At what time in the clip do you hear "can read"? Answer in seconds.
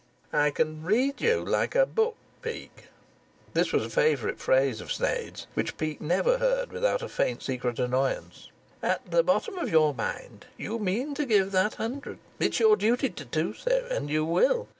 0.49-1.21